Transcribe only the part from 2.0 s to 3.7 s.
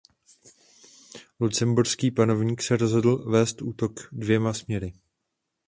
panovník se rozhodl vést